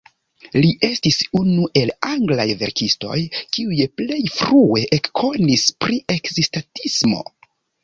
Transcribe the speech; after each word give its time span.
Li 0.61 0.69
estis 0.85 1.19
unu 1.39 1.67
el 1.81 1.91
anglaj 2.11 2.47
verkistoj 2.63 3.19
kiuj 3.35 3.87
plej 4.01 4.19
frue 4.39 4.83
ekkonis 5.01 5.69
pri 5.87 6.03
ekzistadismo. 6.19 7.25